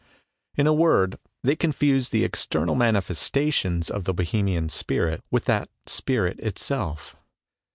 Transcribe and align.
In 0.55 0.65
a 0.65 0.73
word, 0.73 1.19
they 1.43 1.55
confuse 1.55 2.09
the 2.09 2.23
external 2.23 2.73
manifesta 2.75 3.53
tions 3.53 3.91
of 3.91 4.05
the 4.05 4.15
Bohemian 4.15 4.67
spirit 4.69 5.21
with 5.29 5.45
that 5.45 5.69
spirit 5.85 6.39
itself. 6.39 7.15